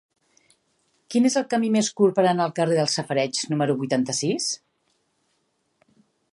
[1.15, 4.51] Quin és el camí més curt per anar al carrer dels Safareigs número vuitanta-sis?